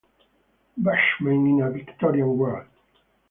"Bushmen 0.77 1.45
in 1.45 1.61
a 1.61 1.69
Victorian 1.69 2.35
World". 2.35 2.65